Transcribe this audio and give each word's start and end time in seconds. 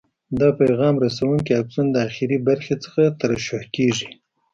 دا 0.39 0.47
د 0.51 0.55
پیغام 0.59 0.95
رسونکي 1.05 1.51
آکسون 1.61 1.87
د 1.91 1.97
اخري 2.07 2.37
برخې 2.47 2.75
څخه 2.83 3.01
ترشح 3.21 3.63
کېږي. 3.75 4.07